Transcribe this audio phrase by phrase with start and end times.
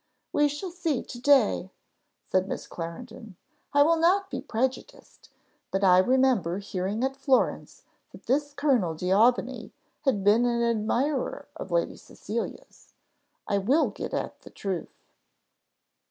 [0.33, 1.69] "We shall see to day,"
[2.25, 3.35] said Miss Clarendon;
[3.71, 5.29] "I will not be prejudiced;
[5.69, 9.71] but I remember hearing at Florence that this Colonel D'Aubigny
[10.05, 12.95] had been an admirer of Lady Cecilia's.
[13.47, 15.03] I will get at the truth."